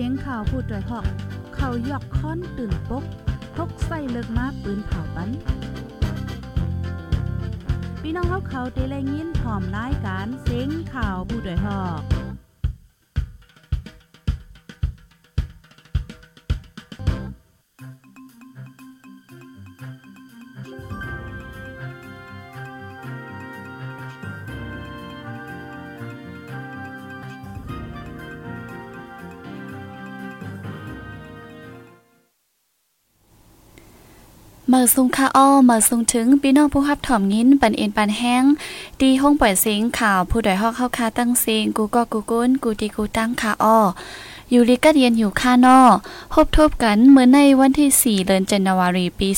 [0.00, 1.06] สียงข่าวพูดด้วยหอก
[1.54, 3.04] เขายอกค้อนตื่นปก
[3.56, 5.30] พกใส่เลิกมาปืนเผาปัน
[8.00, 12.17] พี่น้องเขาเขาได้แลยินพร้อมรายการเสียงข่าวผู้ด้วยหอก
[34.70, 38.44] เมื่อซุงค่าอ้อเมื่อซุงถึงพี่น้องผู้รับถ่อมยินปันเอ็นปันแห้ง
[39.00, 43.78] ตีห้องปล่อยเสียงข่าวผู้ใดฮอกเข้าคาตั้งเสียงกูก็กูก้นกูตีกูตั้งค่าอ้อ
[44.52, 45.78] ยู่ลิกัดเย็นอยู่ค่านอ
[46.32, 49.28] พบทบกันเมื่อในวันที่ 4 เดือนจันวารีปี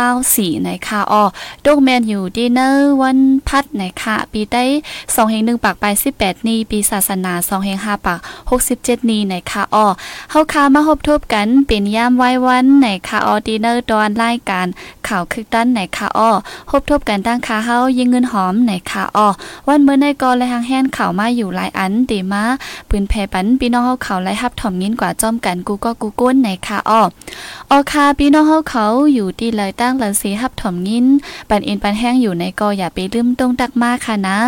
[0.00, 1.24] 2024ในค่ะออ
[1.66, 4.64] ดกแมนอยู่ดีเนอร์วันพัดในค่ะปีได้
[4.98, 5.84] 2แห่ง1ปากไป
[6.16, 8.18] 18 นี้ปีศาสนา2แห่ง5ปาก
[8.64, 9.86] 67 นี้ในค่ะออ
[10.30, 14.66] เฮาคามาพบทบกันเป็นยามไว้วันในค่ะออดีเนอร์ตอนรายการ
[15.08, 16.30] ข่าวคึกตั้นในค่ะออ
[16.70, 19.28] พบทบกันตั้งค่าเฮายิงเงินหอมในค่ะออ
[19.68, 22.42] วันเมื่อในกอและหางแห่นข่าวมาอยู่หลายอันตีมา
[22.88, 27.02] ปืนแพปันพี่น้องเฮาข่าวไลทับถ่อมยินกว่าจอมกันกูก็กูก้นในค่ะอ้อ
[27.70, 31.06] ออคาพี่น้องเฮาเขาอยู่ที่เลยตั้งหลังสีฮับถ่อมยิน
[31.48, 34.38] ปันอ็นปันแห้งอยู่ในกออย่าไปลืมตรงตักมาค่ะนะ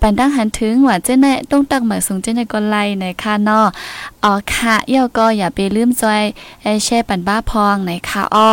[0.00, 3.60] ปันตั้งหันถึงว่าเจ้าแน่ต้งตักเหมือสูงเจ้าแน่ก็ไล่ในค่ะนอ
[4.24, 6.22] ออค่ะเย่าก็อย่าไปลืมจอย
[6.84, 8.52] แช่ปันบ้าพองในค่ะอ้อ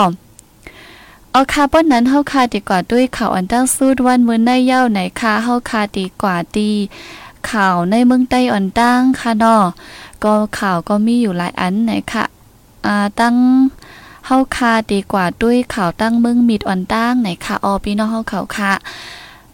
[1.31, 6.71] เอาคาป้นนั้นเฮาคาดีกว่าด้วยข่าวอันตั้งสู้วันมือในเย้าไหนค่ะเฮาคาดีกว่าดี
[7.51, 9.63] ข่าวในเมืองใต้อ่อนตั้งค่ะนาะ
[10.25, 12.25] ก็ข่าวก็มีอยู่หลายอันนะคะ
[12.85, 13.35] อ่าตั้ง
[14.25, 18.73] เฮาคาดีกว่าด้วยข่าวตั้งเมืองมิดอ่อนตั้งไหนค่ะออพี่น้องเฮาเขาค่ะ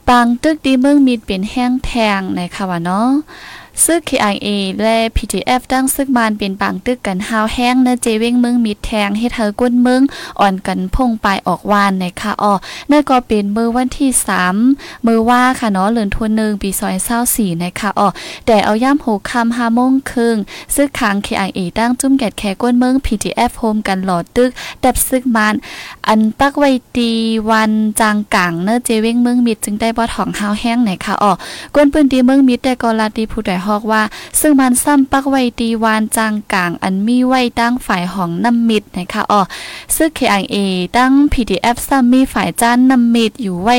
[0.08, 3.10] ปางตึกดีเมืองมิดเป็นแห้งแทงไหนค่ะวะเนาะ
[3.86, 4.48] ซึก KIA
[4.82, 10.02] และ PTF ตั้งซึกมานเป็นปางตึกกันฮาวแห้งเนเจเว้งเมืองมิดแทงให้เธอก้นเมือง
[10.40, 12.54] อ่อนกันพงปลายออกวานในค่ะอ๋อ
[12.88, 14.10] เนั่นก็เป็นมือวันที่
[14.58, 18.08] 3มือว่าค่ะเนาะเลือนทวนหนึ่งปีซอยเศร้าสี่ในะคะอ๋อ
[18.46, 20.36] แต่เอาย่ำหกคำห้าโมงครึ่ง
[20.76, 24.50] ซึกค้าง KIA ตั้งจุ่มแกดแคก้นเมือง PTF โฮมกันหลอดตึก
[24.84, 25.56] ดับซึกมาน
[26.08, 27.12] อันปักไว้ตี
[27.50, 31.32] วันจางกลางเนเจเว้งเมืองมิดจึงได้บ่ถ่องฮาวแห้งไหนค่ะอ๋อ
[31.76, 34.02] ก้นปืนตีเมืองมิดแต่ก็ลาดีผู้ใดอกว่า
[34.40, 39.42] ซึ่งมันซ้ำปักไว้ตีวานจางกลางอันมีไว้ตั้งฝ่ายของน้ำมิดนะคะอ๋อ
[39.96, 40.58] ซึ่ง KIA
[40.98, 43.78] ตั้ง PDF ซ้ำมีฝ่ายจ้านน้ำมิดอยู่ไว้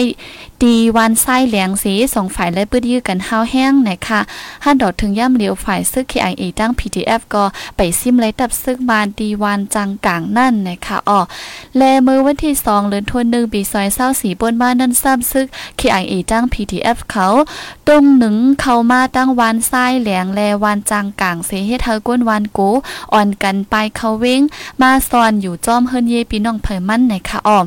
[0.63, 4.21] ตีวันไส้เหลียงสีสองฝ่ายและปื้ดยื้อกันห้าวแห้งนะคะ
[4.65, 7.45] หันดอกถึงย่ำเหลียวฝ่ายซึ่ง KIA ตั้ง PDF ก็
[7.77, 11.21] ไปซิมไลตับซึ่งมานตีวันจางกลางนั่นนะคะอ๋อ
[11.77, 15.47] แลมือวันที่สองเดือนธันวาคมปีซอยเศร้าสีบนบ้านนั่นซ้ำซึ่ง
[15.81, 17.27] KIA ตั้ง PDF เขา
[17.87, 22.71] ตรงหนึ่งเข้ามาตั้งวันไส้แหลียงแลวันจางกลางเสเฮเธอก้นวันกู
[23.13, 24.41] อ่อนกันไปเขาเว้ง
[24.81, 27.61] มาซอนอยู่จอมเฮินเยปีน้องเผยมันในค่ะอ้อ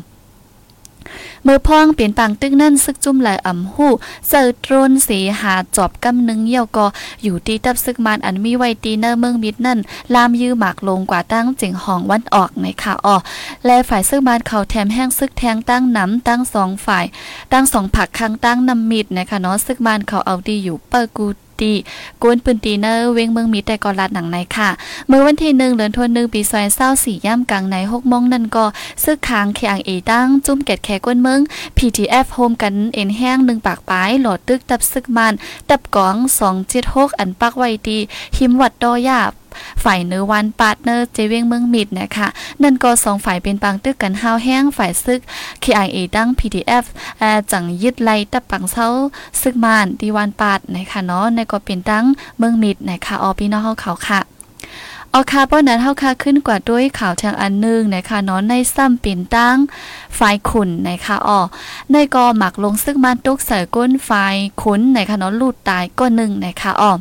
[1.43, 3.91] เมื่อพ่องเปลี่ยนปังตึกนั่นซึกจุ่มไหลอ่ำหู้
[4.29, 6.85] เจอตรนสีหาจอบกำนึงเยี่ยวก็
[7.23, 9.79] อยู่ตีตับซึกมันอันมีไวตีเนอร์เมืองมิดนั่น
[10.13, 13.15] ลามยื้อหมากลงกว่าตั้งจิงห้องวันออกในค่ะอ้อ
[13.65, 17.05] และฝ่ายซึกมันเขาแถมแห้งซึกแทงตั้งน้ำตั้งสองฝ่าย
[17.51, 21.27] ตั้งสองผักค้างตั้งนำมิดนะคะเนาะซึกมันเขาเอาดีอยู่เปอร์กู
[21.61, 21.73] ตี
[22.21, 24.69] กวนปืนตีเนอร์เวงเมืองมีแต่กอลัดหนังในค่ะ
[25.07, 28.65] เมื่อวันที่หนึ่งเดือนธันวาคมปีซอยเศร้าสี่ย่ำกลางในหกมงนั่นก็
[29.03, 31.39] ซึกค้างแข็งเอตั้งจุ่มเกตแขกวนเมือง
[31.77, 35.33] PTF โฮมกันเอ็นแห้งหนึ่งปากปลายหลอดตึกตับซึกมัน
[35.69, 37.97] ตับกองสองเจ็ดหกอันปักไว้ดี
[38.37, 39.31] หิมวัดดอยาบ
[39.83, 42.27] ฝ่ายเนื้อวันปาร์ตเนอร์เจเวงเมืองมิดนะคะ
[42.63, 45.21] นั่นก็สองฝ่ายเป็นปังตึกกันห้าวแห้งฝ่ายซึก
[45.63, 46.85] KIA ตั้ง PDF
[47.51, 48.87] จังยึดไล่ตับปังเซา
[49.41, 52.05] ซึกมานดีวันปาร์ตนะคะเนาะในก็เป็นตั้ง
[52.37, 54.21] เมืองมิดนะคะออพี่น้องเฮาเขาค่ะ
[55.11, 59.57] เอาคาป้อนนั้นเฮาคาขึ้นกว่าด้วยข่าวทางอันนึงนะคะเนาะในซ้ำปิ่นตั้ง
[60.15, 61.39] ไฟขุนนะคะอ๋อ
[61.91, 64.11] ในก็หมักลงซึ่งมันตกใส่ก้นไฟ
[64.61, 66.91] ขุนนะคะเนาะลูดตายก็หนึ่งนะคะอ๋อ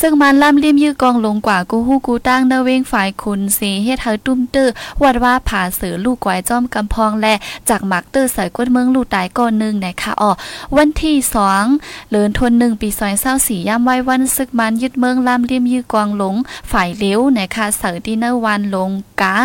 [0.00, 4.68] ซึ่งมันล่ำริมยื้อกองลงกว่ากูฮู้กูตั้งเนเวงฝ่ายคุณสีเฮ็ดเฮาตุ้มตื้อ
[5.02, 7.34] วัดว่าผาเสือลูกกวายจ้อมกำพองและ
[7.68, 10.30] จากหมักตื้อใส่ก้นเมืองลูกตายก่อนหนึ่งนะคะอ๋อ
[10.76, 11.16] วันที่
[11.62, 16.34] 2เลือนทนหนึ่งปีซอยเศร้าสี่ย่ำไว้วันซึกมันยึดเมืองล่ำริมยื้อกองหลง
[16.70, 18.90] ฝ่ายเลี้ยวนะคะเสือที่เนวันลง
[19.20, 19.36] กา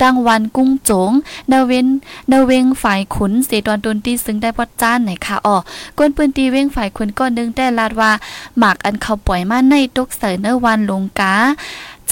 [0.00, 1.12] ตั้งวันกุ้งโจง
[1.48, 1.86] เนเวน
[2.28, 5.56] เนเวงฝ่ายขุนเสตอนดนตีซึ่งได้วัดจ้านนะคะอ๋อ
[5.98, 8.12] ก้นปืนตีเวงฝ่ายขุนก้อนนึงได้ลาดว่า
[8.58, 11.34] หมากอันเขาปล่อยมาในตุกเสเนอวันลงกา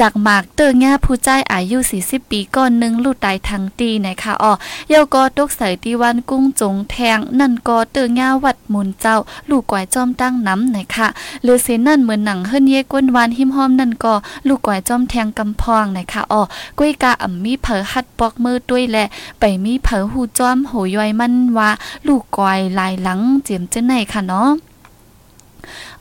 [0.00, 4.52] จากหมากเตอร์ง่าผู้ใจอายุ 40 ปีก่อนหนึ่งลูกตายทั้งตีนะคะอ๋อ
[4.88, 9.16] เยาก็ตกใส่ตีวันกุ้งจงแทง นั่นก็เตอร์ง่าวัดมุนเจ้า
[9.50, 11.08] ลูกก่อยจอมตั้งน้ำนะคะ
[11.42, 14.14] หรือเสนั่นเหมือนหนังเฮิรนเยก้นวานหิมหอมนั่นก็
[14.48, 16.42] ลูกก่อยจอมแทงกำพองนะคะอ๋อ
[16.78, 19.06] ก้วยกาอ่ำมีเผอหัดปอกมือด้วยแหละ
[19.40, 21.70] ไปมีเผอหูจอมโหย่อยมันว่า
[22.06, 24.50] ลูกก่อยลายหลังเจียมเจ้าไหนค่ะเนาะ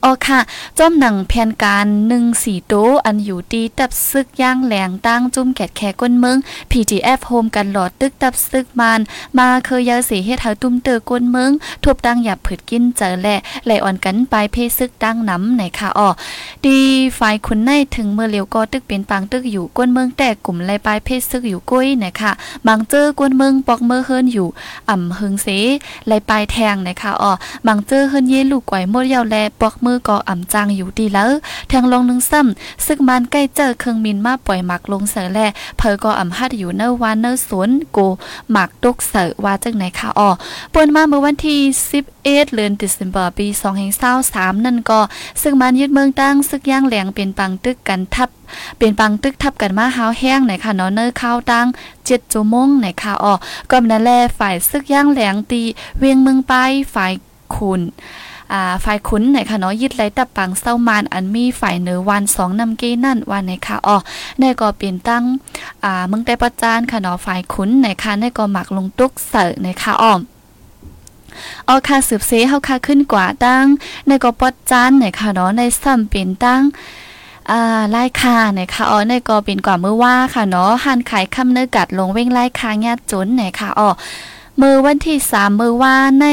[0.08, 0.40] อ๋อค่ะ
[0.78, 2.74] จอมหนังแผนการหนึ่งสี่โต
[3.06, 6.38] อันอยู่ดีตับซึกย่างแหลงตั้งจุ่มแกดแขก้นเมือง
[6.72, 9.00] PTF โฮมกันหลอดตึกตับซึกมัน
[9.38, 11.52] มาเคยยาสีเฮ็ดหาตุ้มเตอก้นเมือง
[11.84, 16.10] ทบตั้งหยับผืดกินเจอแหละไหลอ่อนกันไปเพซึกตั้งน้ำไหนค่ะอ๋อ
[16.66, 16.78] ดี
[17.20, 22.32] ฝ่ายคุณในถึงเมื่อเลียวก็ตึกเป็นปังตึกอยู่ก้นเมืองแต่กลุ่มไหลปลายเพซึกอยู่กุ้ยไหนะคะ
[22.68, 24.48] บางเจอก้นเมืองปอกเมื่อเฮิรนอยู่
[24.90, 25.48] อ่ำหึงเส
[26.06, 27.32] ไหลปลายแทงไหนะคะอ๋อ
[27.68, 31.30] บางเจอเฮิรนเยลูกไก่อยหมดยาวแลปอกเมือก็อ่ำจางอยู่ดีแล้ว
[31.70, 35.40] แทงลงนึงซ้ำซึกมันใกล้เจอเครื่องมินมาปล่อยหมักลงเสือแล
[35.78, 38.00] เพอก็อ่ำฮัดอยู่เนอวานเนอสวนโก
[38.52, 40.30] หมักตกเสือว่าจังไหนคะอ๋อ
[40.74, 41.60] ปนมาเมื่อวันที่
[42.00, 43.48] 11เดือนธันวาคมปี
[44.06, 45.00] 2023นั่นก็
[45.42, 48.30] ซึ่งมันยึดเมืองตั้งซึกย่างแหลงเป็นปังตึกกันทับ
[48.78, 51.68] เป็นปังตึกทับกันมาหาวแห้งไหนค่ะเนาะเนอข้าวตั้ง
[52.06, 53.34] เจ็ดจุมงไหนค่ะอ๋อ
[53.72, 55.62] ก็นั่นแลฝ่ายซึกย่างแหลงตี
[56.00, 56.54] เวียงเมืองไป
[56.94, 57.14] ฝ่าย
[57.56, 57.82] ขุน
[58.52, 63.98] อ่าฝ่ายขุนไหนค่ะเนาะยึดไลตับปังเศร้ามานอันมีฝ่ายเหนือวันสองนำเกนั่นวันไหนค่ะอ๋อ
[64.40, 65.24] ในก็เป็นตั้ง
[65.84, 70.14] อ่าเมืองแต่ประจานค่ะเนาะฝ่ายขุนไหนค่ะในก็หมักลงตุกเสอไหนค่ะอ๋อ
[71.66, 73.66] เอาค่าสืบเสเฮาค่าขึ้นกว่าตั้ง
[74.08, 76.62] ในก็ปอดจานไหนค่ะเนาะในซ้ำเป็นตั้ง
[77.52, 83.90] อ่าไล่ค่าเนี่ยค่ะอ๋อในก็เป็นกว่าเมื่อว่าค่ะเนาะหันขายคำเนื้อกัดลงเว้งไล่คาญาติจนเนี่ยค่ะอ๋อ
[84.62, 86.26] มือวันที่สามมือว่าใน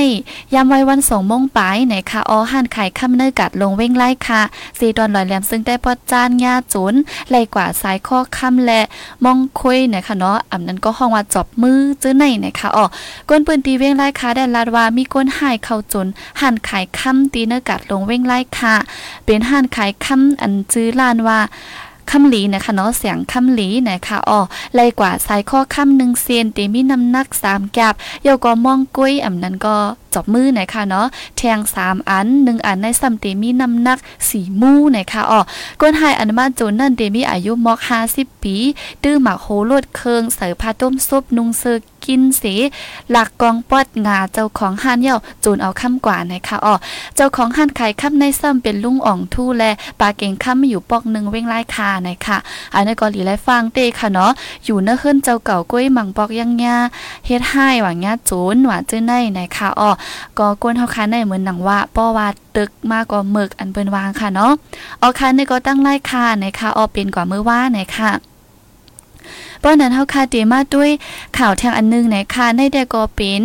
[0.55, 4.43] ยามไว้วันสองมงปลายไหนคะออหันไข่ค่ำเนื้อกัดลงเว้งไล่ค่ะ
[4.79, 6.95] สีดอนลอยแหลมซึ่งได้ปอดจานยาจุน
[7.29, 8.81] ไหลกว่าสายข้อค่ำและ
[9.25, 12.85] มองคุยไหนะคะเนาะอ่ำนั้นก็ห้องว่าจอบมือจื้อในไหนะคะอ๋อ
[13.29, 16.07] ก้นปืนตีเว้งไล่ค่ะได้ลาดว่ามีก้นหายเข้าจน
[16.41, 18.75] หันไข่ค่ำตีเนื้อกัดลงเว้งไล่ค่ะ
[19.25, 21.41] เป็นหันไข่ค่ำอันจื้อลานว่า
[22.11, 24.41] คำหลีนะคะเนาะเสียงคำหลีนะคะอ๋อ
[24.75, 29.77] ไล่กว่าสายข้อคำหนึ่งเซียนตีมีน้ำหนักสามแกบเยาก็มองกุ้ยอ่ำนั้นก็
[30.15, 31.07] จบมือนะคะเนาะ
[31.37, 35.41] แทงสามอันหนึ่งอันในซัมเตมีน้ำหนักสี่มูนะคะอ๋อ
[35.81, 38.57] ก้นหายอันมาจนนั่นเตมีอายุมอกห้าสิบปี
[39.03, 42.43] ตื้อหมักโหลดเคืองใส่ผ้าต้มซุปนุงเสือ กินเส
[43.11, 46.75] หลักกองปอดงาเจ้าของห้านเย่าโจนเอาคำกว่านะคะอ๋อ
[47.17, 49.65] เจ้าของห้านขายคำในซ้ำเป็นลุงอ่องทู่แล
[50.01, 52.39] ปลาเก่งคำอยู่ปอกหนึ่งเว้งไล่คานะคะ
[52.75, 54.31] อันนี้ก็หลีไล่ฟังเต้ค่ะเนาะ
[54.65, 56.77] อยู่เนื้อขึ้นเจ้าเก่าก้วยมังปอกยังงา
[57.27, 59.91] เฮ็ดให้หว่างงาโจนหว่าจื้อในนะคะอ๋อ
[60.39, 64.53] ก็กวนเฮาคันในเหมือนหนังว่าป้อว่าตึกมากกว่าหมึกอันเปิ้นวางค่ะเนาะ
[65.01, 68.11] อ๋อคันนี่ก็ตั้งไล่คานะคะอ๋อเป็นกว่ามือว่านะคะ
[69.62, 70.91] ป้อนนั้นเฮาคาเตมาด้วย
[71.38, 73.43] ข่าวทางอันนึงนะคะในแต่ก็เป็น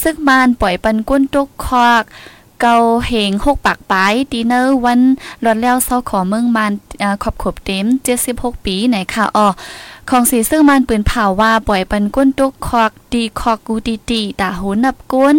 [0.00, 2.04] ซึกมานปล่อยปันก้นตกคอก
[2.62, 2.76] เกา
[3.06, 5.00] เหงหกปากปายดีเนอร์วัน
[5.44, 6.72] รอดแล้วเศร้าขอเมืองมัน
[7.22, 7.86] ขอบขบเต็ม
[8.24, 9.48] 76ปีไหนค่ะอ๋อ
[10.10, 15.36] ของสีซึ่งมันปืนเผาว่าปล่อยปันก้นตุกคอกดีคอกกูดีตีตาหูนับก้น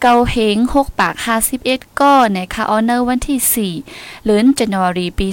[0.00, 1.14] เกาเหงหกปาก
[1.58, 5.26] 51ก้อในค่ะออเนอร์วันที่4เลือนจันวารีปี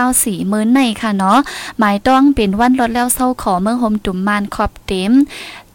[0.00, 1.38] 2024มื้อในค่ะเนาะ
[1.78, 5.12] หมายต้องเป็นวันรถแล้วเศร้าขอเมืองโฮมตุ่มมานขอบเต็ม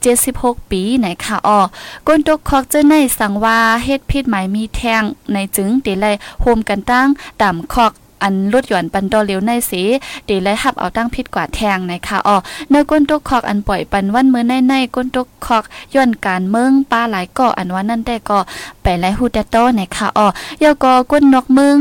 [0.06, 1.60] 76 ปีไหนค่ะอ๋อ
[2.08, 7.08] ก้นตกคอกเจ้าในสังว่าเฮ็ดพิษหมายมีแทงในจึงเดเลยโฮมกันตั้ง
[7.42, 7.94] ต่ำคอก
[8.26, 9.84] อันลดหย่อนปันดอเลียวในสี
[10.26, 12.38] เดและหับเอาตั้งพิษกว่าแทงนะคะอ๋อ
[12.70, 15.64] เนื้อก้นตกคอกอันปล่อยปันวันมือในในก้นตกคอก
[15.94, 18.40] ย้อนการเมืองป้าหลายก่ออันวันนั่นได้ก็
[18.84, 20.28] ไปไล่ฮูแต่โตนะคะอ๋อ
[20.64, 21.78] ยก็ก้นนกเมือง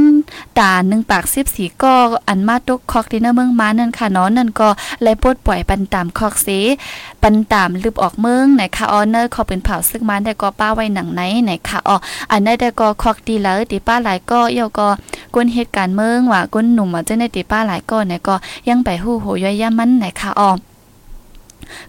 [0.59, 1.25] ตาหนึ่งปาก
[1.55, 1.95] 14ก็
[2.29, 4.69] อันมาตกคอกที่เนื้อเมืองมานั่นค่ะเนาะนั่นก็
[5.03, 6.49] ไล่ปลดปล่อยปันตามคอกเส
[7.23, 11.97] ปันตามลืบออกเมืองนะคะอ๋อเนื้อขอเป็นเผาซึกมันได้ก็ป้าไว้หนังไหนนะคะอ๋อ
[12.31, 14.89] อันนั้นได้ก็คอกดีแล้วติป้าหลายก็เยก็
[15.35, 18.35] ก้นเหตุการณ์เมืองว่าก้นหนุ่มว่าจะในติป้าหลายก็เนี่ยก็
[18.69, 20.51] ยังไปหู้โหย่อยย่ามันนะคะอ๋อ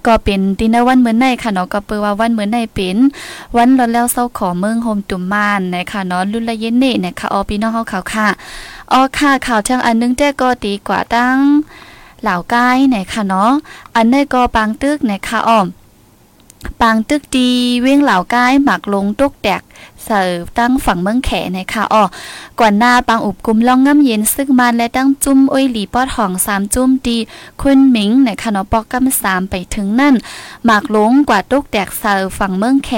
[0.06, 2.98] ก็เป็นดินวันเหมือนในค่ะเนาะก็เปิว่าวันเหมือนในเป็น
[3.56, 8.28] วันรอนแล้วเศร้าขอเมืองโฮมตุ่มมานนะคะเนาะรุ่นละเย็นเน่นะคะออพี่น้องเฮาข่าวค่ะ
[8.92, 11.38] อ๋อค่ะข่าวเชิงอันนึงแต่ก็ดีกว่าตั้ง
[12.22, 13.52] เหล่าก้ายนะคะเนาะ
[13.96, 15.68] อันนี้ก็ปางตึกนะคะอ้อม
[16.82, 17.50] ปางตึกดี
[17.82, 19.62] เว้งเหล่าก้ายหมักลงตุกแตก
[20.06, 22.04] เสิร์ฟตั้งฝั่งเมืองแขนะคะอ๋อ
[22.60, 27.18] ก่อนหน้าปางอุบกุมล่องง่ำเย็นซึ่งมันและตั้งจุ้มอ้อยหลีปอดหองสามจุ้มดี
[27.62, 30.16] คุณหมิงนะคะเนาะปอกกำสามไปถึงนั่น
[30.66, 32.92] หมากลงกว่าตุกแตกเสิร์ฟฝั่งเมืองแข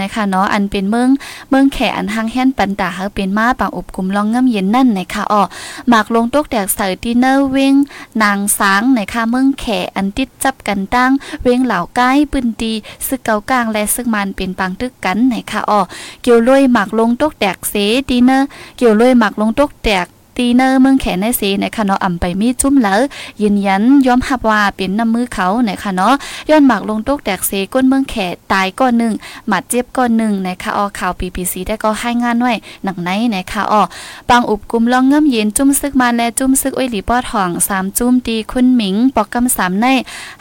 [0.00, 1.08] นะคะเนาะอันเป็นเมือง
[1.50, 5.42] เมืองแขอันหางแห่นปันตาเฮาเป็นมาปังอบกุมลองงำเย็นนั่นนะคะอ๋อ
[5.88, 7.74] หมากลงตกแตกเสดินเนอร์เวง
[8.22, 9.64] นางสางนะคะเมืองแข
[9.96, 11.10] อันติดจับกันตั้ง
[11.42, 12.72] เวงเหล่าใกล้ปืนดี
[13.06, 15.80] ซึกเกากลางและซึกมันเป็นปังตึกกันนะคะอ๋อ
[16.22, 17.74] เกี่ยวลอยหมากลงตกแตกเส
[18.10, 23.00] ดินเนอร์เกี่ยวลอยหมากลงตกแตก ตีเนอร์เมืองแขนในสีนะคะเนาะอ่ำไปมีจุ้มแล้ว
[23.42, 26.14] ยืนยันยอมรับว่าเป็นน้ำมือเขานะคะเนาะ
[26.50, 28.14] ย้อนหมักลงตกแตกเสก้นเมืองแข
[28.52, 29.14] ตายก้อนหนึ่ง
[29.48, 33.82] หมัดเจ็บก้อนหนึ่งนะคะออข่าวปีปีซีได้ก็ให้งานไว้หนังไหนนะคะออ
[34.30, 39.86] บางอุบกุมลองเงื่มเย็นจุ้มซึกมาและจุ้มซึกอ้อยหลีป้อทองสามจุ้มตีคุณหมิงปอกกำสามใน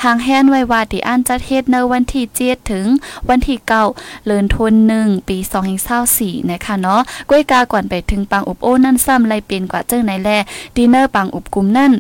[0.04, 2.86] ห่างแฮนไว้ว่าที่อ่านจัดเฮ็ดในวันที่เจ็ดถึง
[3.30, 3.84] วันที่เก้า
[4.26, 10.30] เลินทนหนึ่งปีสองหิงเศร้าสี่นะคะเนาะก้อยกาก่อนไปถึงปังอุบโอ้นั่นซ้ำไรเป็นกว่าจ้าในแล
[10.76, 11.92] ดินเนอร์ปังอุบกุมนั่น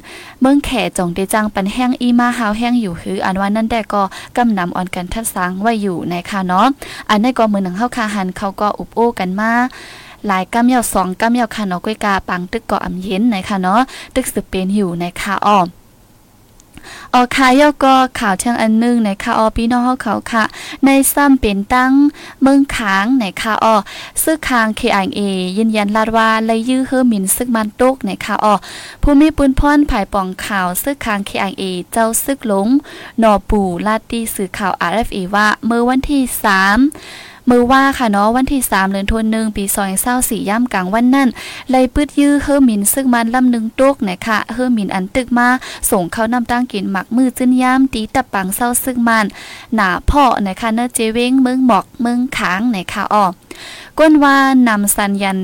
[0.41, 4.03] เมืองแขจงเดจังปันแห้งอีมาหาวแห้งอยู่หืออันว่านั่นแต่ก็
[4.37, 6.67] กำนำอ่อนกันทัดสังไว้อยู่ในคะเนาะ
[7.09, 9.51] อันนี้ก็มือหนังเข้าคาหันเขาก็อุบโอ้กันมา
[10.27, 13.81] หลายกำเยาสองกำเยาค่ะเนาะก้อยกาปังตึกเกาะอำเย็นในคะเนาะ
[14.15, 15.67] ตึกสืบเป็นอยู่นคะอ้อม
[17.13, 20.43] ออค่ะยอก็ข่าวเชิงอันนึงในค่ะออพี่น้องเขาค่ะ
[20.85, 21.91] ในซ้ำเป็นตั้ง
[22.41, 23.75] เมืองค้างในค่ะออ
[24.23, 25.19] ซึกคาง KIA
[25.57, 28.55] ยืนยันลาดว่าเลยยื้อเฮอมินซึกมันตกในค่ะออ
[29.01, 32.67] ผู้มีปืนพ่อนผายปองข่าวซึกคาง KIA เจ้าซึกหลง
[33.23, 39.65] นอปู่ลาดตีสื่อข่าว RFA ว่าเมื่อวันที่ 3 มือว่าค่ะเนาะวันที่3เดือนธันวาคมปี
[40.07, 41.29] 2024ย่ำกลางวันนั่น
[41.71, 45.47] เลยปืดยื้อเฮอมินซึ่งมันลำนึงตกนะคะเฮอมินอันตึกมา
[45.91, 49.25] ส่งเข้านำตั้งกินหมักมือจึ้นย่ำตีตะปังเศร้าซึ่งมัน
[49.75, 53.25] หนาพ่อนะคะเนเจเว้งเมืองหมอกเมืองขางนะคะอ้อ
[53.99, 54.35] ก้นว่า
[54.67, 55.39] นำสัญญาณ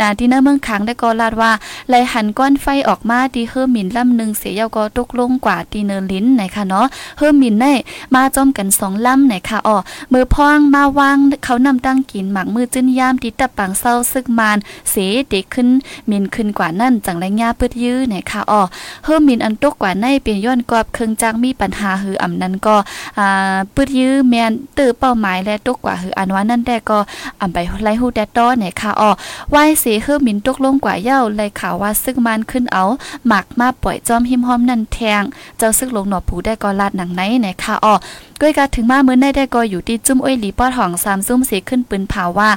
[0.00, 1.52] นาที่เนเมืองขังได้ก็ลาดว่า
[1.88, 6.86] ไหลหันก้อนไฟออกมาที่เฮอมินลำหนึ่งเสียยาก็ตกลงกว่าที่เนอลิ้นนะคะเนาะ
[7.18, 7.72] เฮอมินได้
[8.14, 9.76] มาจอมกันสองลำหนะคะอ๋อ
[10.12, 14.58] มือพ่องมาวางเขานำตั้งกินหมักมือจิ้นยามที่ตะปังเศร้าซึกมาน
[14.90, 14.94] เส
[15.28, 15.68] เด็กขึ้น
[16.10, 18.62] มินขึ้นกว่านั่นจังไรงาเปิดยื้อหนะคะอ๋อ
[19.04, 22.76] เฮอมินอันตกกว่าในเปลี่ยนย้อนกอบเครื่องจักมีปัญหาหืออำนั้นก็
[23.18, 26.98] อ่าเปิดยื้อแมนตื้อเป้าหมายและตกกว่าหืออันว่านั่นแต่ก็
[27.40, 29.10] อำไปไล่ฮู้แต่ต้อหนะคะอ๋อ
[29.50, 32.84] ไหวเสเฮอมินตกลงกว่าเย้าเลยข่าวว่าซึกมันขึ้นเอา
[33.26, 35.22] หมักมาปล่อยจอมหิมหอมนั่นแทง
[35.58, 37.94] เจ้าซึกลงหนอผูได้ก็ลาดหนังไหนไหนค่ะอ้อ
[38.40, 42.50] ก้อยกาถึงมาเมื่อได้ได้ก็อยู่ที่จุ้มอ้อยหลีป้อทองสามซุ่มเสขึ้นปืนเผาว่า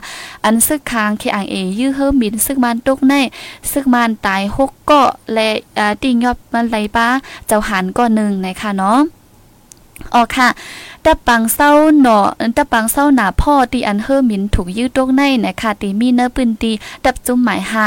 [0.45, 3.13] อันซึกค้างเคอังเอยื้อเฮิมินซึกมันตกใน
[3.71, 5.01] ซึกมันตายหกก็
[5.33, 5.49] และ
[6.01, 7.07] ติงยอบมันไหลป้า
[7.47, 8.99] เจ้าหันก็หนึ่งนะคะเนาะ
[10.13, 10.47] อ๋อค่ะ
[11.07, 11.71] ตะปังเศร้า
[12.01, 12.19] หนอ
[12.57, 16.71] ตะปังเศร้าหนาพ่อตีอันเฮอมินถูกยืดตกในนะคะตีมีเนื้อปืนตี
[17.05, 17.85] ดับจุ่มหมายหา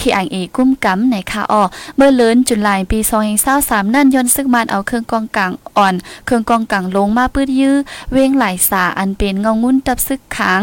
[0.00, 1.62] ขีอังเอกุ้มกำนะคะอ๋อ
[1.96, 2.98] เมื่อเลินจุลายปี
[3.46, 7.76] 2023นั่นย้อนซึ่งมันเอาเครื่องกองกลางอ่อน เครื่องกองกลางลงมาปื้ดยื้อ
[8.12, 10.60] เวงหลายสาอันเป็นเงางุ้นตับซึกขัง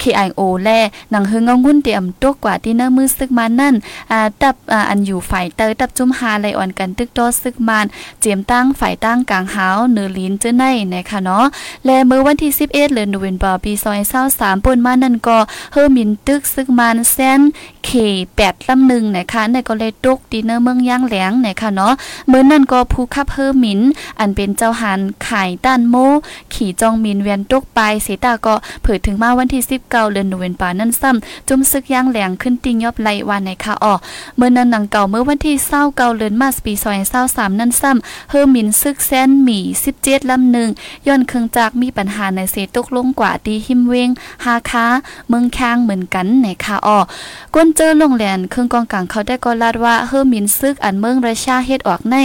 [0.00, 0.68] ขีอังโอแล
[1.10, 3.74] หนังเฮงเงางุ้นเตียมตกกว่าที่เนื้อมือซึกมันนั่น
[4.12, 7.86] อ่าตับอ่าอันอยู่ฝ่ายเตยตับจุ่มหาไลอ่อนกันตึกโตซึกมัน
[8.20, 10.64] เจียมตั้งฝ่ายตั้งกลางหาวเนื้อลิ้นเจ้าใน
[10.94, 11.44] นะคะเนาะ
[11.86, 13.72] และเมื่อวันที่ 11เดือนโนเวมเบอร์ปี
[14.18, 15.38] 2023ป่นมานั่นก็
[15.72, 17.40] เฮอมินตึกซึกมันแซน
[17.84, 17.90] เค
[18.36, 21.92] 8ลำหนึ่งนะคะในก็เลยตกดินเนอร์เมืองย่างแหลงนะคะเนาะ
[22.28, 23.80] เมื่อนั่นก็ผู้ขับเฮอมิน
[24.18, 25.96] อันเป็นเจ้าหันขายต้านโม
[26.54, 33.94] ขี่จองมินเวียนตกไปเสตาก็เผยถึงมาวันที่ 19เดือนโนเวมเบอร์นั่นซ้ำจุ่มซึกย่างแหลงขึ้นติงยอบไหลวันในค่ะอ๋อ
[34.36, 36.72] เมื่อนั้นหนังเก่าเมื่อวันที่29เดือนมาสปี
[37.16, 39.64] 2023นั่นซ้ำเฮอมินซึกแซนหมี่
[39.98, 40.68] 17ลำหนึ่ง
[41.06, 44.10] ย้อนเครื่องจากมีปัญหาในเซตกลงกว่าดีหิมเวง
[44.44, 44.86] ฮาคา
[45.28, 46.98] เมืองค้างเหมือนกันในคาอ้อ
[47.54, 52.16] ก้นเจอลงแหลนเครื่องกองกลางเขาได้ก็ลาดว่าเฮอมินซึกอันเมืองราชาเฮ็ดออกใน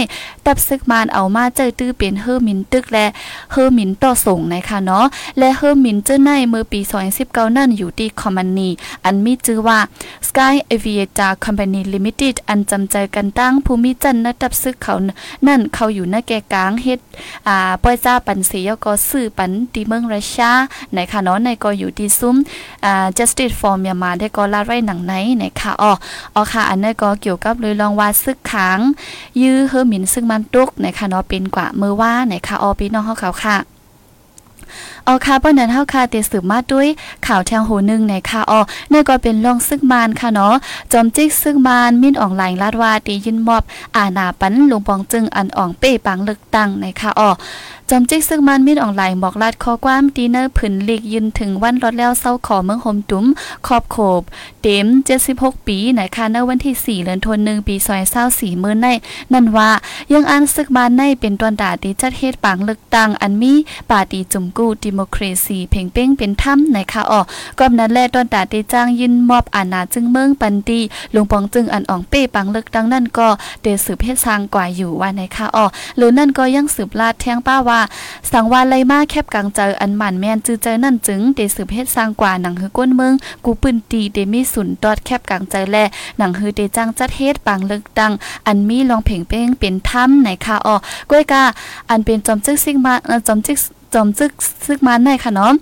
[0.48, 3.06] ตับซึกมานเอามาเจอตื้อเป็นเฮอมินตึกและ
[3.52, 5.06] เฮอมินต่อส่งในคาเนาะ
[5.38, 6.80] และเฮอมินเจอในเมื่อปี
[7.18, 8.68] 2019นั่นอยู่ที่คอมมานี
[9.04, 9.78] อันมีชื่อว่า
[10.28, 14.94] Sky Aviator Company Limited อันจำใจกันตั้งภูมิจันทร์นตับซึกเขา
[15.46, 16.98] นั่นเขาอยู่ในแก่กลางเฮ็ด
[17.48, 20.52] อ่าป้อยจ้าปันสียก็ซื้อปันที่เมืองรัสเซีย
[20.94, 22.36] ในค่ะเนาะในก็อยู่ที่ซุ้ม
[22.84, 25.92] อ่า justice for Myanmar ได้ก็ลาดไว้หนังไหนในค่ะอ๋อ
[26.34, 28.78] อ๋อค่ะอันนี้ก็เกี่ยวกับเลยลองว่าซึกขัง
[29.42, 33.56] ยื้อเฮอมินซึ่งมันตุกในคะเนาะเป็นกว่ามือว่าในค่ะออปีน้องเฮาเขาค่ะ
[35.06, 36.88] ออค่ะป้อนนั้นเฮาค่ะเตสืบมาด้วย
[37.26, 38.60] ข่าวแทงหูนึงในค่ะออ
[38.92, 40.54] นี่ก็เป็นลองซึกมานค่ะเนาะ
[40.92, 43.62] จอมจิกซึกมานมินอ่องไหลลาดว่าตียินมอบ
[43.96, 47.30] อาณาปันลุงปองจึงอันอ่องเป้ปังเลึกตังในค่ะออ
[47.90, 53.26] จอมจิกซึ่งมันมีดออนไลน์บอกลาดข้อความดีเนอร์ผืนลีกยืนถึงวันรถแล้วเศร้าขอเมืองโฮมตุ้ม
[53.66, 54.22] ขอบโขบ
[54.62, 54.86] เต็ม
[55.26, 57.76] 76 ปีนะคะในวันที่ 4เดือนธันวาคมปี
[58.18, 58.86] 2024มื้อใน
[59.32, 59.70] นั่นว่า
[60.12, 63.52] ยังอันซึกมานในเป็นตอนดาดีจัดเฮ็ดปางเลือกตั้งอันมี
[63.90, 67.20] ปาตีจุ่มกู้ดิโมครซีเพ่งเป้งเป็นถ้ำในค่ะอ๋อ
[67.58, 70.80] ก็นั้นแลตอนดาดีจ้างยินมอบอาณาจึงเมืองปันตี
[71.14, 73.28] ลุงปองจึงอันอ่องเป้ปังเลือกตั้งนั่นก็
[73.62, 75.66] เดสืบเฮ็ดสร้างกว่าอยู่ว่าในค่ะอ๋อ
[75.96, 77.77] หรือนั่นก็ยังสืบลาดแทงป้าว่า
[78.32, 85.76] สังวาไลมาแคบกลางเจออันหมันแม่นจื้อเจอนั่นจึงเดสืบเฮ็ดสร้างกว่าหนังฮือก้นเมืองกูปืนตีเดมีสุนตอดแคบกลางใจแล
[86.18, 88.12] หนังฮือเดจ้างจัดเฮ็ดปางเลิกดัง
[88.46, 90.76] อันมีลองเพ่งเป้งเป็นถ้ำในค่ะออ
[91.10, 91.42] ก้วยกา
[91.90, 92.94] อันเป็นจอมจึกซิกมา
[93.26, 93.58] จอมจึก
[93.94, 94.30] จอมจึก
[94.66, 95.52] ซึกมาในค่ะเนาะ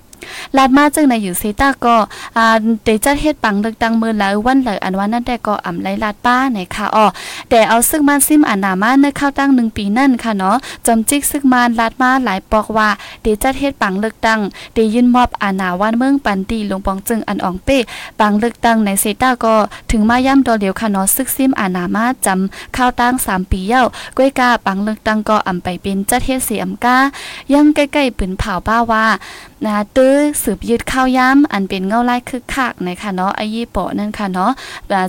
[0.57, 1.97] ลาดมาจึงในอยู่เซตาก็
[2.37, 7.07] อ่าเดจัดเฮ็ดปังเลือกตั้งมือแล้ววันเลยอันว่านั่นแต่ก็อ่ำไลลาดป้าในค่ะอ๋อ
[7.51, 10.57] แต่เอาซึกมาซิมอานามาในเข้าตั้ง1ปีนั่นค่ะเนาะ
[10.87, 12.89] จอมจิกซึกมาลาดมาหลายปอกว่า
[13.23, 14.41] เดจัดเฮ็ดปังเลือกตั้ง
[14.75, 17.79] เดยินมอบอานาวันเมืองปันตีลงปองจึงอันอองเป้
[18.21, 19.55] ปังเลือกตั้งในเซตาก็
[19.91, 23.83] ถึงมาย่ำดอเดียวค่ะเนาะซึกซิมอานามาจำเข้าตั้ง3ปีเย้า
[24.17, 26.97] ก้อยกาปังเลือกตั้งก็อ่ำไปเป็นจัดเฮ็ดเสียมกา
[27.53, 29.05] ยังใกล้ๆปืนเผาป้าว่า
[29.65, 34.51] นะตื้อสืบยึดข้าวย้ำอันเป็นเงาไล่คึกคักนะคะเนาะไอ้ยี่ปอนั่นค่ะเนาะ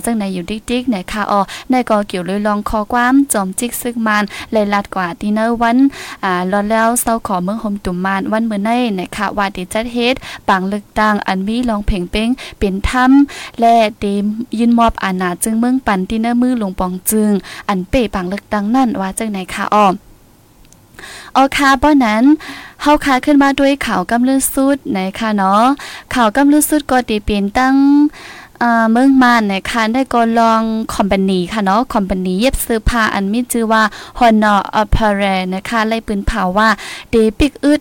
[0.04, 1.40] จังในอยู่ดิ๊กๆนะคะอ๋อ
[1.70, 5.78] ในก็เกี่ยวเลยลองคอความจอมจิกซึกมันเลยลัดกว่าที่เนอวัน
[6.24, 10.14] อ่ารอแล้วเศร้าขอเมืองหมตุ่มมานวันเมื่อในนะคะว่าดิจัดเฮ็ด
[10.48, 12.28] ปังลึกตังอันมีลองเพ่งเป้ง
[12.58, 14.24] เป็นถ้ำและเดม
[14.58, 17.30] ยินมอบอาณาจึงเมืองปันที่เนอมือลงปองจึง
[17.68, 19.86] อันเป้ปังลึกตังนั่นว่าจังไหนค่ะอ๋อ
[21.36, 22.24] ออคาป้อนั้น
[22.82, 25.64] เฮาคาขึ้นมาด้วยข่าวกำลือสุดนะคะเนาะ
[26.14, 27.76] ข่าวกำลือสุดก็ตีเป็นตั้ง
[28.92, 30.62] เมืองมานนะคะได้ก็ลอง
[30.94, 33.82] คอมพานีค่ะเนาะคอมพานีเย็บซื้อผ้าอันมีชื่อว่า
[34.18, 36.68] Honor Apparel นะคะไล่ปืนเผาว่า
[37.10, 37.80] เดปิกอึด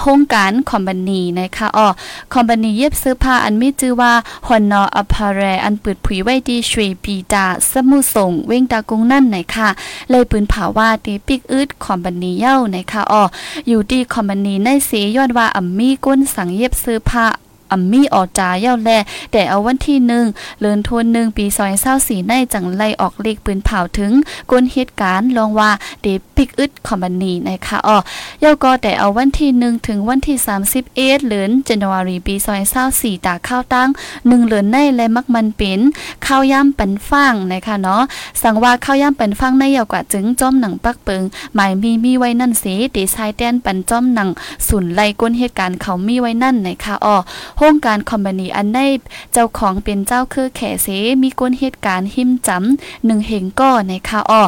[0.00, 1.88] โครงการคอมบานีนะคะอ๋อ
[2.32, 4.12] คอมบานีเย็บเสื้อผ้าอันมีชื่อว่า
[4.46, 9.68] ฮอนนออพาเรอันเปิดผุยไว้ดีชวยปีดาสมุส่งเว้งตากุงนั่นนะคะ
[10.10, 13.22] เลยปืนผาว่าตีปิกอึดคอมบานีเย้านะคะอ๋อ
[13.68, 17.26] อยู่ดีคอมบานีในเสียยอดว่าอัมมี่ก้นสังเย็บเสื้อผ้า
[17.70, 18.90] อัมมี่ออกจาเย่าแล
[19.32, 20.24] แต่เอาวันที่หนึ่ง
[20.60, 24.12] เลือนทวนหนึ่งปีซอยเศร้าสีในจังไลออกเลขปืนเผาถึง
[24.50, 25.70] กลเหตุการณ์ลองว่า
[26.02, 26.06] เด
[26.36, 27.98] ปิกอึดคอมบานีนะคะอ๋อ
[28.40, 33.88] เย่าก็แต่เอาวันที่หนึ่งถึงวันที่สามสิบเอ็ดเลือนเจนวารีปีซอยเศร้าสี่ตาข้าวตั้ง
[34.28, 35.80] หนึ่งเลือนในและมักมันเป็น
[36.26, 38.02] ข้าวย่ำปันฟางนะคะเนาะ
[38.42, 41.22] สั่งว่าข้าวย่ำปันฟางในเยาวกว่าจึงจอมหนังปักเปิง
[41.54, 44.28] หมายมีมีไว้นั่นเสีเดชายแดนปันจอมหนัง
[44.68, 47.16] สุนไลก้นเหตุการณ์เขามีไว้นั่นนะคะอ๋อ
[47.56, 48.86] โครงการคอมพานีอันได้
[49.32, 50.88] เจ้าของเป็นเจ้าคือแขเส
[51.22, 54.42] มีก้นเหตุการณ์หิมจำหนึ่งเหงก้อในค่ะอ้อ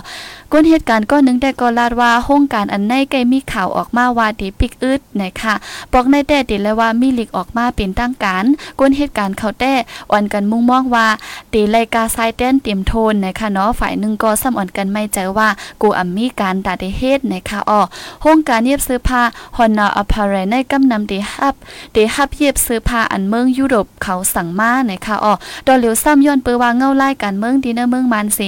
[0.52, 5.54] ก้นเหตุการณ์ก้อนนึงได้ก็ลาดว่าโครงการอันในใกล้มีข่าวออกมาว่าดีปิกอึดนะคะ
[5.92, 8.44] บอกในแต่ติเลยว่ามีหลิกออกมาเป็นตั้งการ
[8.80, 9.72] ก้นเหตุการณ์เขาแต่
[10.10, 11.06] อ่อนกันมุ่งมองว่า
[11.52, 15.48] ตีไลกาไซเต้นเตรียมโทนนะคะเนาะฝ่ายหนึ่งก็ซ้ำอ่อนกันไม่ใจว่า
[15.82, 17.80] กูอัมมีการตาได้เฮ็ดนะคะอ้อ
[18.20, 19.22] โครงการเย็บเสื้อผ้า
[19.56, 21.54] ฮอนนาอพาร์เรในกำนำเดฮับ
[21.92, 25.32] เดฮับเย็บเสื้อผ้าอันเมืองยุโรปเขาสั่งมานะคะอ๋อ
[25.66, 28.40] ดอเหลียวซ้ำย้อนเปือว่าเงาไล่การเมืองดีเนอร์เมืองมานเส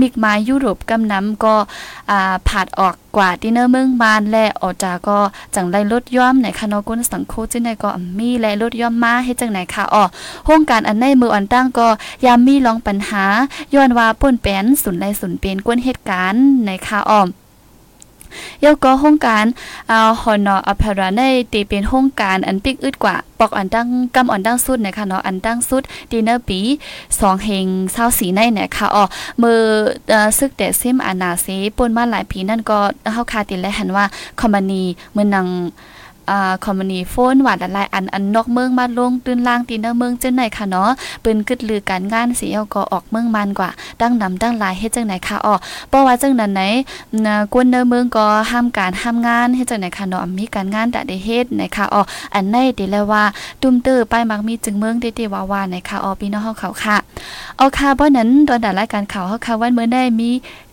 [0.00, 1.54] มิกมายุโรปกำนำก็
[2.10, 5.18] อ่าผาดออกกว่าดิเนอร์เมืองมานและออกจากก็
[5.54, 10.04] จังไรลดย่อมในคณะกุนสังโคจิในก็มีและลดย่อมมาให้จังไหนค่ะอ๋อ
[10.44, 11.88] โครงการอันในมืออันตั้งก็
[12.24, 13.24] ยามมีลองปัญหา
[13.74, 17.20] ย้อนว่าป่นแปนสุนไรสุนเป็นกวนเหตุการณ์ในค่ะอ๋อ
[18.64, 19.44] ยก็ห้องการ
[19.90, 21.20] อ่าหอนออพราใน
[21.52, 26.60] ตีเป็นห้องการอันปิกอึดกว่า ปอกอันตั้งกำอันตั้งสุดนะคะเนาะอันตั้งสุดดีเนอร์ปี
[27.04, 29.04] 2เฮงเศร้าสีในเนี่ยค่ะอ๋อ
[29.42, 29.60] มือ
[30.10, 31.46] เอ่อซึกแต่ซิมอานาเซ
[31.76, 32.78] ป่นมาหลายปีนั่นก็
[33.12, 34.04] เฮาคาติและหันว่า
[34.40, 34.82] คอมมานี
[35.16, 35.46] มือนัง
[36.30, 40.90] อ่าคอมมานีโฟนหวาดอะไรอันอันนอกเมืองมาลงตื่นล่างตีเนอเมืองจังไหนค่ะเนาะ
[41.24, 45.54] ปืนกึดลือการงานสิเอาก็ออกเมืองมันกว่าตั้งนำตั้งลายเฮ็ดจังไหนค่ะอ๋อ
[45.88, 46.62] เพราะว่าจังนั้นไหน
[47.26, 52.02] นะกวนเนอเมืองก็ห้ามการห้ามงานเฮ็ดจังไหนค่ะเนาะมีการงานแต่ได้เฮ็ดนะคะอ๋อ
[52.34, 53.22] อันในติแล้วว่า
[53.62, 56.96] ตุ้มเตอร์ป้ายมักมีจึงเมืองเด้ๆว่าว่านะคะอ๋อพี่น้องเฮาเขาค่ะ
[57.56, 60.30] เอาค่ะบ่นั้นตอนดารายการข่าวเฮาค่ะวันมื้อได้มี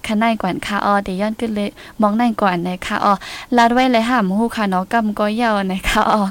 [0.08, 1.70] ข้างในก่อนค่ะอ๋อเดี๋ยวย้อนขึ้นเลย
[2.02, 3.14] มองในก่อนนะคะอ๋อ
[3.58, 6.22] ลาดไว้เลยห้ามฮู้ค่ะเนาะกำก็ยาวนะคะอ๋อ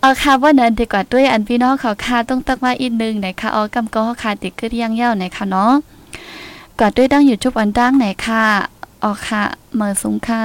[0.00, 5.72] เอาค่ะว่านั้นดีกว่าด้วยอันพี่น้องเขาค่ะต้องตักมาอีกนึงนะคะอ๋อกำก็ค่ะติดขึ้นยังยาวนะคะเนาะ
[6.78, 8.44] กอดด้วยดั้งอยู่จุบอันดั้งไหนค่ะ
[9.04, 9.42] อ๋อค่ะ
[9.76, 10.40] เมื่อสุงค่ะ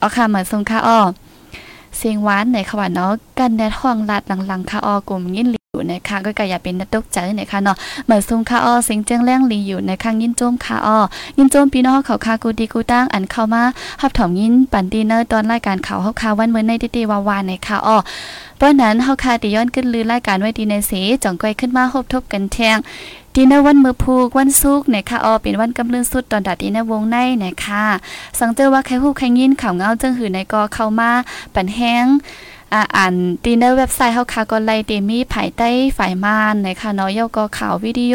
[0.00, 1.00] อ๋อค่ะเมื่อสุงค่ะอ๋อ
[1.96, 5.59] เสียงหวานไหนค่ะว่าเนาะกันแดดห้องลาดหลังๆค่ะอ๋อกลุ่มยินหลิว
[5.90, 10.98] นะคะก็ก็อย่าเป็นนัดตกใจนะคะเนาะเหมือนซุงค่ะอ้อเสียงเจียงแรงลีอยู่ในข้างยินโจมค่ะอ้อ
[11.38, 13.62] ยินโจมพี่น้องเขาคากูดีกูตั้งอันเข้ามา
[14.00, 17.96] ฮับถอมยินปันดีเนอร์ตอนรายการเขาเฮาคาวันเมื่อในติวาวๆในค่ะอ้อ
[18.56, 22.76] เพราะนั้นเฮาคาติย้อนขึ้นลือรายการไว้ดีในสีจ่องก้อยขึ้นมาฮบทบกันแทง
[23.34, 27.84] ดีนวันมือพูกวันซุกนะคะออเป็นวันกำเนิดสุดตอนดัดดีนวงในนะคะ
[28.38, 31.10] สังเจอว่าใครฮู้ใครยินข่าวเงาจังหือในกอเข้ามา
[31.54, 32.06] ปันแห้ง
[32.74, 38.14] อ่าอ่านดีในเว็บไซต์เฮาค่ะก็ไล่เดมีภายใต้ฝ่ายมานนะคะเนาะยก็ข่าววิดีโอ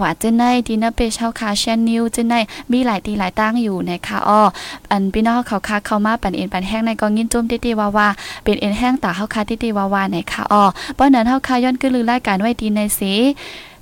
[0.00, 2.34] ว่าจังไดดีนะเปเฮาค่ะแชนนิวจังได
[2.72, 4.42] มีหลายตีหลายตั้งอยู่นะคะอ้อ
[4.90, 8.08] อันพี่น้องเขาค่ะเข้ามาปันเอ็นปันแห้งในกองยินจุ่มติๆว่าวา
[8.44, 13.12] เป็นเอ็นแห้งตาเฮาค่ะติๆว่าว่านะคะอ้อเพราะนั้นเฮาค่ะย้อนคือลือรายการไว้ดีในสี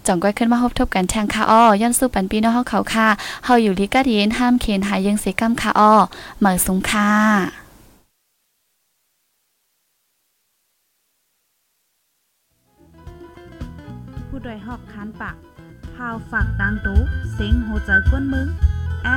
[0.07, 3.09] จ่องก้อยขึ้นมาพบทบกันแทงค่ะอ้อย้อนสู้ปันปีน้องเฮาเขาค่ะ
[3.45, 5.93] เฮาอยู่ลิกาเดียนห้ามเคนหายยังเสกัมค่ะอ้อ
[6.39, 7.64] เหมือสุงค่ะ
[14.45, 15.37] ด้วยหอกคันปาก
[15.95, 17.01] พาวฝากดังตู้
[17.33, 18.49] เซ็งโหใจกวนมึง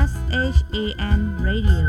[0.10, 0.12] S
[0.56, 0.78] H A
[1.18, 1.88] N Radio